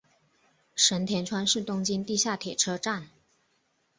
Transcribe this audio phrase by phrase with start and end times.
[0.73, 3.07] 神田川是东京地下铁车站。